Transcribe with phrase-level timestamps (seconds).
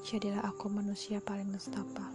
[0.00, 2.08] Jadilah aku manusia paling nestapa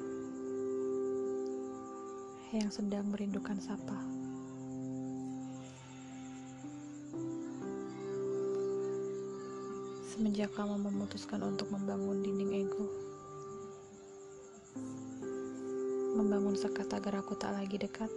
[2.49, 3.93] yang sedang merindukan sapa.
[10.09, 12.89] Semenjak kamu memutuskan untuk membangun dinding ego,
[16.17, 18.09] membangun sekat agar aku tak lagi dekat.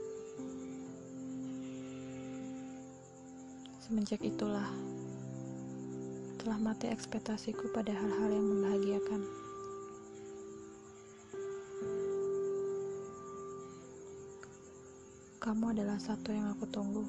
[3.84, 4.70] Semenjak itulah
[6.40, 9.47] telah mati ekspektasiku pada hal-hal yang membahagiakan.
[15.48, 17.08] Kamu adalah satu yang aku tunggu.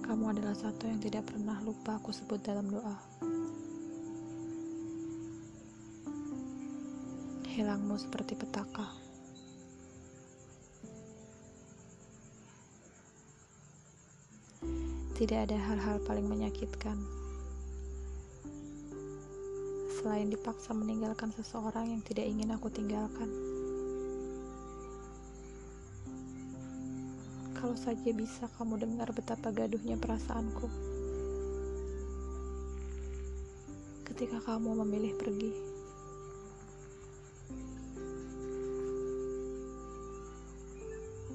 [0.00, 2.96] Kamu adalah satu yang tidak pernah lupa aku sebut dalam doa.
[7.52, 8.88] Hilangmu seperti petaka.
[15.12, 16.96] Tidak ada hal-hal paling menyakitkan
[20.00, 23.53] selain dipaksa meninggalkan seseorang yang tidak ingin aku tinggalkan.
[27.64, 30.68] Kalau saja bisa kamu dengar betapa gaduhnya perasaanku
[34.04, 35.48] ketika kamu memilih pergi.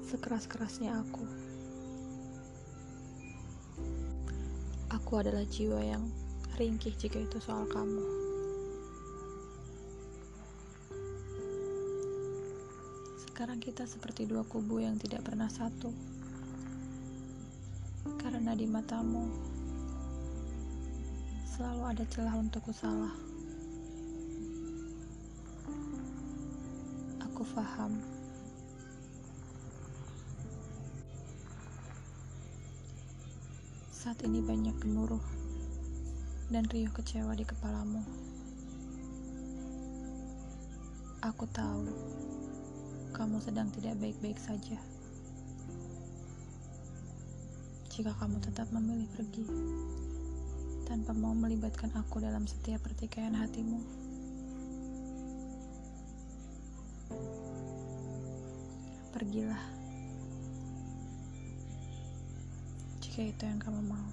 [0.06, 1.26] Sekeras-kerasnya aku.
[4.94, 6.14] Aku adalah jiwa yang
[6.54, 8.06] ringkih jika itu soal kamu.
[13.18, 16.19] Sekarang kita seperti dua kubu yang tidak pernah satu.
[18.04, 19.28] Karena di matamu
[21.44, 23.12] selalu ada celah untukku salah.
[27.20, 28.00] Aku paham.
[33.92, 35.20] Saat ini banyak gemuruh
[36.48, 38.00] dan riuh kecewa di kepalamu.
[41.20, 41.84] Aku tahu
[43.12, 44.80] kamu sedang tidak baik-baik saja.
[48.00, 49.44] Jika kamu tetap memilih pergi
[50.88, 53.76] tanpa mau melibatkan aku dalam setiap pertikaian hatimu,
[59.12, 59.60] pergilah.
[63.04, 64.08] Jika itu yang kamu mau,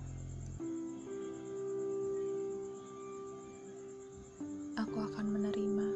[4.84, 5.88] aku akan menerima,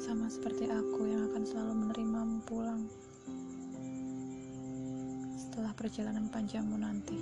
[0.00, 1.71] sama seperti aku yang akan selalu
[5.72, 7.21] perjalanan panjangmu nanti.